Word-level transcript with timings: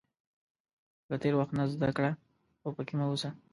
•له 1.09 1.15
تېر 1.21 1.33
وخت 1.37 1.53
نه 1.57 1.63
زده 1.73 1.89
کړه، 1.97 2.11
خو 2.59 2.67
پکې 2.77 2.93
مه 2.99 3.05
اوسه. 3.09 3.29